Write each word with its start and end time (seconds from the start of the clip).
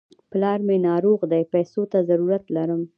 پلار 0.31 0.59
مې 0.67 0.77
ناروغ 0.89 1.19
دی، 1.31 1.43
پيسو 1.53 1.81
ته 1.91 1.97
ضرورت 2.09 2.43
لرم. 2.55 2.81